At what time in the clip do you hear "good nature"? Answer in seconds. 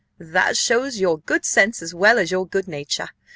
2.47-3.09